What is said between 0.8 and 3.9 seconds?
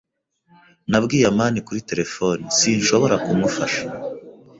Nabwiye amani kuri terefone sinshobora kumufasha.